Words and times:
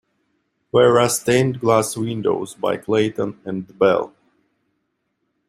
There 0.73 0.99
are 0.99 1.07
stained 1.09 1.59
glass 1.59 1.95
windows 1.95 2.55
by 2.55 2.77
Clayton 2.77 3.39
and 3.45 3.77
Bell. 3.77 4.11